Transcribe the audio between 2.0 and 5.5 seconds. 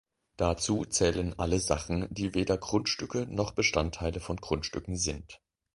die weder Grundstücke noch Bestandteile von Grundstücken sind.